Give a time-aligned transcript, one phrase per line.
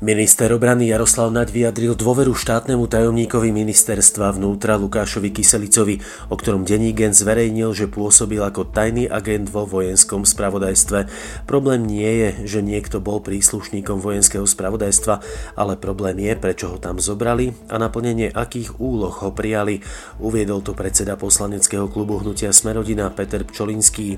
[0.00, 6.00] Minister obrany Jaroslav Naď vyjadril dôveru štátnemu tajomníkovi ministerstva vnútra Lukášovi Kyselicovi,
[6.32, 11.04] o ktorom denní gen zverejnil, že pôsobil ako tajný agent vo vojenskom spravodajstve.
[11.44, 15.20] Problém nie je, že niekto bol príslušníkom vojenského spravodajstva,
[15.60, 19.84] ale problém je, prečo ho tam zobrali a naplnenie akých úloh ho prijali,
[20.16, 24.16] uviedol to predseda poslaneckého klubu hnutia Smerodina Peter Pčolinský.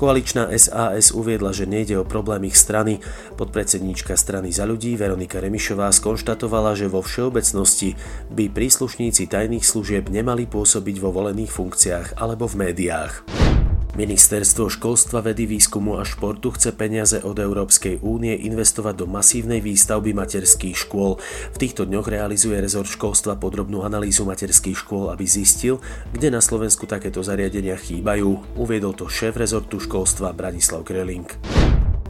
[0.00, 3.04] Koaličná SAS uviedla, že nejde o problém ich strany.
[3.36, 7.98] Podpredsedníčka strany za ľudí Veronika Remišová skonštatovala, že vo všeobecnosti
[8.30, 13.26] by príslušníci tajných služieb nemali pôsobiť vo volených funkciách alebo v médiách.
[13.98, 20.14] Ministerstvo školstva, vedy, výskumu a športu chce peniaze od Európskej únie investovať do masívnej výstavby
[20.14, 21.18] materských škôl.
[21.18, 25.82] V týchto dňoch realizuje rezort školstva podrobnú analýzu materských škôl, aby zistil,
[26.14, 28.54] kde na Slovensku takéto zariadenia chýbajú.
[28.54, 31.26] Uviedol to šéf rezortu školstva Branislav Kreling.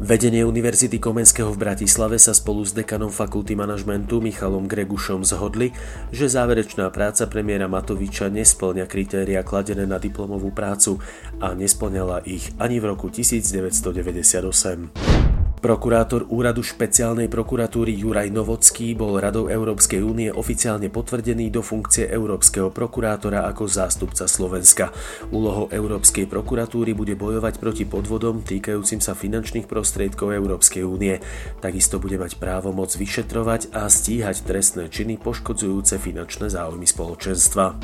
[0.00, 5.76] Vedenie Univerzity Komenského v Bratislave sa spolu s dekanom fakulty manažmentu Michalom Gregušom zhodli,
[6.08, 11.04] že záverečná práca premiéra Matoviča nesplňa kritéria kladené na diplomovú prácu
[11.36, 15.29] a nesplňala ich ani v roku 1998.
[15.60, 22.72] Prokurátor úradu špeciálnej prokuratúry Juraj Novocký bol Radou Európskej únie oficiálne potvrdený do funkcie Európskeho
[22.72, 24.88] prokurátora ako zástupca Slovenska.
[25.28, 31.20] Úlohou Európskej prokuratúry bude bojovať proti podvodom týkajúcim sa finančných prostriedkov Európskej únie.
[31.60, 37.76] Takisto bude mať právo moc vyšetrovať a stíhať trestné činy poškodzujúce finančné záujmy spoločenstva.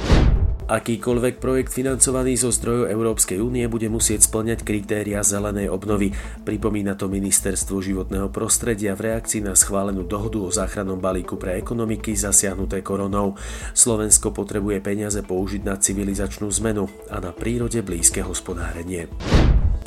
[0.67, 6.11] Akýkoľvek projekt financovaný zo zdrojov Európskej únie bude musieť splňať kritéria zelenej obnovy.
[6.43, 12.19] Pripomína to Ministerstvo životného prostredia v reakcii na schválenú dohodu o záchrannom balíku pre ekonomiky
[12.19, 13.39] zasiahnuté koronou.
[13.79, 19.07] Slovensko potrebuje peniaze použiť na civilizačnú zmenu a na prírode blízke hospodárenie.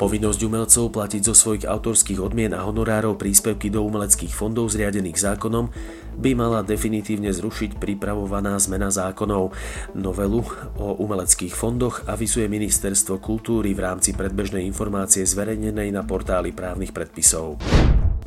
[0.00, 5.68] Povinnosť umelcov platiť zo svojich autorských odmien a honorárov príspevky do umeleckých fondov zriadených zákonom
[6.16, 9.52] by mala definitívne zrušiť pripravovaná zmena zákonov.
[9.92, 10.40] Novelu
[10.80, 17.60] o umeleckých fondoch avizuje Ministerstvo kultúry v rámci predbežnej informácie zverejnenej na portáli právnych predpisov.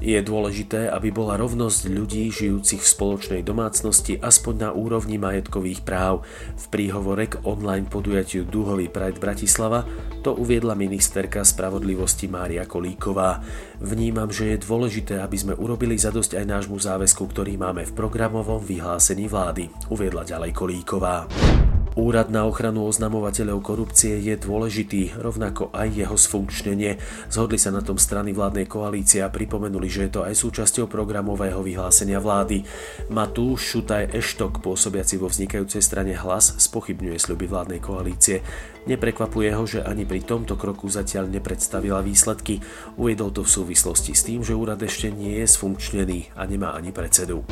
[0.04, 6.28] Je dôležité, aby bola rovnosť ľudí žijúcich v spoločnej domácnosti aspoň na úrovni majetkových práv.
[6.60, 9.88] V príhovore k online podujatiu Dúhový Pride Bratislava
[10.20, 13.40] to uviedla ministerka spravodlivosti Mária Kolíková.
[13.80, 18.60] Vnímam, že je dôležité, aby sme urobili zadosť aj nášmu záväzku, ktorý máme v programovom
[18.60, 21.32] vyhlásení vlády, uviedla ďalej Kolíková.
[21.94, 26.98] Úrad na ochranu oznamovateľov korupcie je dôležitý, rovnako aj jeho sfunkčnenie.
[27.30, 31.62] Zhodli sa na tom strany vládnej koalície a pripomenuli, že je to aj súčasťou programového
[31.62, 32.66] vyhlásenia vlády.
[33.14, 38.42] Matúš Šutaj Eštok, pôsobiaci vo vznikajúcej strane hlas, spochybňuje sľuby vládnej koalície.
[38.90, 42.58] Neprekvapuje ho, že ani pri tomto kroku zatiaľ nepredstavila výsledky.
[42.98, 46.90] Uviedol to v súvislosti s tým, že úrad ešte nie je sfunkčnený a nemá ani
[46.90, 47.46] predsedu.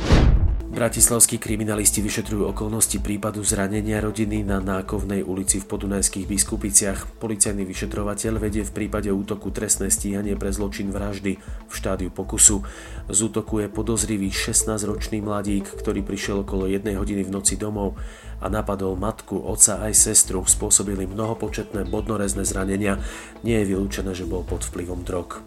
[0.72, 7.20] Bratislavskí kriminalisti vyšetrujú okolnosti prípadu zranenia rodiny na Nákovnej ulici v Podunajských biskupiciach.
[7.20, 11.36] Policajný vyšetrovateľ vedie v prípade útoku trestné stíhanie pre zločin vraždy
[11.68, 12.64] v štádiu pokusu.
[13.04, 18.00] Z útoku je podozrivý 16-ročný mladík, ktorý prišiel okolo jednej hodiny v noci domov
[18.40, 22.96] a napadol matku, otca aj sestru, spôsobili mnohopočetné bodnorezné zranenia.
[23.44, 25.44] Nie je vylúčené, že bol pod vplyvom drog.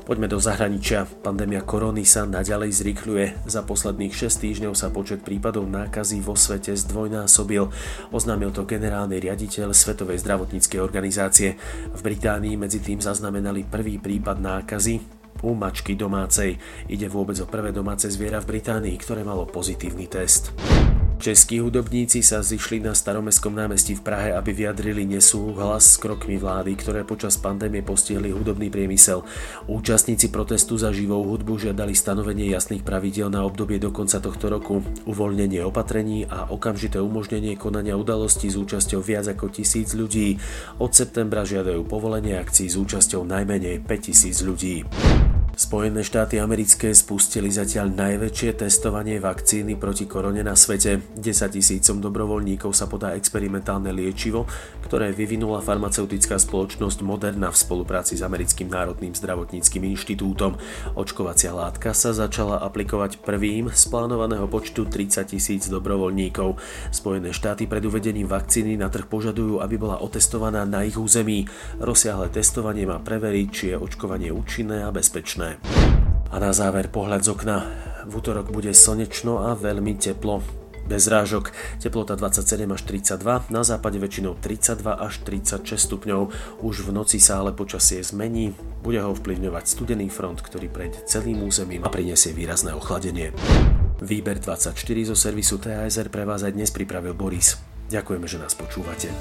[0.00, 1.04] Poďme do zahraničia.
[1.20, 3.46] Pandémia korony sa naďalej zrýchľuje.
[3.46, 7.68] Za posledných 6 týždňov sa počet prípadov nákazy vo svete zdvojnásobil.
[8.10, 11.60] Oznámil to generálny riaditeľ Svetovej zdravotníckej organizácie.
[11.92, 16.56] V Británii medzi tým zaznamenali prvý prípad nákazy u mačky domácej.
[16.88, 20.52] Ide vôbec o prvé domáce zviera v Británii, ktoré malo pozitívny test.
[21.20, 26.72] Českí hudobníci sa zišli na staromestskom námestí v Prahe, aby vyjadrili nesúhlas s krokmi vlády,
[26.72, 29.20] ktoré počas pandémie postihli hudobný priemysel.
[29.68, 34.80] Účastníci protestu za živou hudbu žiadali stanovenie jasných pravidel na obdobie do konca tohto roku,
[35.04, 40.40] uvoľnenie opatrení a okamžité umožnenie konania udalostí s účasťou viac ako tisíc ľudí.
[40.80, 44.88] Od septembra žiadajú povolenie akcií s účasťou najmenej 5000 ľudí.
[45.60, 51.04] Spojené štáty americké spustili zatiaľ najväčšie testovanie vakcíny proti korone na svete.
[51.20, 51.20] 10
[51.52, 54.48] tisícom dobrovoľníkov sa podá experimentálne liečivo,
[54.88, 60.56] ktoré vyvinula farmaceutická spoločnosť Moderna v spolupráci s Americkým národným zdravotníckým inštitútom.
[60.96, 66.56] Očkovacia látka sa začala aplikovať prvým z plánovaného počtu 30 tisíc dobrovoľníkov.
[66.88, 71.44] Spojené štáty pred uvedením vakcíny na trh požadujú, aby bola otestovaná na ich území.
[71.84, 75.49] Rozsiahle testovanie má preveriť, či je očkovanie účinné a bezpečné.
[76.30, 77.66] A na záver pohľad z okna.
[78.06, 80.44] V útorok bude slnečno a veľmi teplo.
[80.90, 86.34] Bez rážok, teplota 27 až 32, na západe väčšinou 32 až 36 stupňov.
[86.66, 91.46] Už v noci sa ale počasie zmení, bude ho vplyvňovať studený front, ktorý prejde celým
[91.46, 93.30] územím a prinesie výrazné ochladenie.
[94.02, 94.74] Výber 24
[95.06, 97.54] zo servisu TASR pre vás aj dnes pripravil Boris.
[97.86, 99.14] Ďakujeme, že nás počúvate.